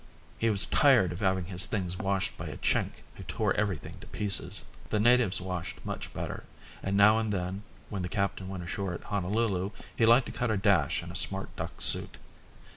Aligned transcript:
He 0.39 0.49
was 0.49 0.65
tired 0.65 1.11
of 1.11 1.19
having 1.19 1.45
his 1.45 1.67
things 1.67 1.95
washed 1.99 2.35
by 2.35 2.47
a 2.47 2.57
Chink 2.57 3.03
who 3.13 3.23
tore 3.25 3.53
everything 3.53 3.93
to 4.01 4.07
pieces; 4.07 4.65
the 4.89 4.99
natives 4.99 5.39
washed 5.39 5.77
much 5.85 6.11
better, 6.11 6.43
and 6.81 6.97
now 6.97 7.19
and 7.19 7.31
then 7.31 7.61
when 7.89 8.01
the 8.01 8.09
captain 8.09 8.49
went 8.49 8.63
ashore 8.63 8.95
at 8.95 9.03
Honolulu 9.03 9.69
he 9.95 10.07
liked 10.07 10.25
to 10.25 10.31
cut 10.31 10.49
a 10.49 10.57
dash 10.57 11.03
in 11.03 11.11
a 11.11 11.15
smart 11.15 11.55
duck 11.55 11.81
suit. 11.81 12.17